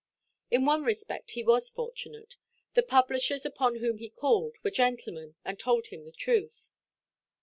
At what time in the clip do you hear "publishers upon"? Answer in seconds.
2.81-3.75